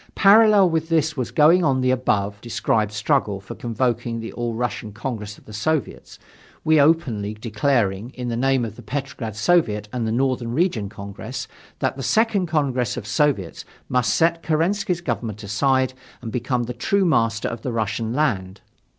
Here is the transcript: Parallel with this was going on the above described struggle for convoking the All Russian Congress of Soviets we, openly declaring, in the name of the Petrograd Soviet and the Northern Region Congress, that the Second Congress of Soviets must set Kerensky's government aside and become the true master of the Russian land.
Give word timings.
Parallel 0.15 0.71
with 0.71 0.89
this 0.89 1.15
was 1.15 1.29
going 1.29 1.63
on 1.63 1.81
the 1.81 1.91
above 1.91 2.41
described 2.41 2.91
struggle 2.91 3.39
for 3.39 3.53
convoking 3.53 4.19
the 4.19 4.33
All 4.33 4.55
Russian 4.55 4.93
Congress 4.93 5.37
of 5.37 5.55
Soviets 5.55 6.17
we, 6.63 6.81
openly 6.81 7.35
declaring, 7.35 8.09
in 8.15 8.27
the 8.27 8.35
name 8.35 8.65
of 8.65 8.77
the 8.77 8.81
Petrograd 8.81 9.35
Soviet 9.35 9.87
and 9.93 10.07
the 10.07 10.11
Northern 10.11 10.53
Region 10.55 10.89
Congress, 10.89 11.47
that 11.77 11.97
the 11.97 12.01
Second 12.01 12.47
Congress 12.47 12.97
of 12.97 13.05
Soviets 13.05 13.63
must 13.89 14.15
set 14.15 14.41
Kerensky's 14.41 15.01
government 15.01 15.43
aside 15.43 15.93
and 16.19 16.31
become 16.31 16.63
the 16.63 16.73
true 16.73 17.05
master 17.05 17.47
of 17.47 17.61
the 17.61 17.71
Russian 17.71 18.11
land. 18.11 18.61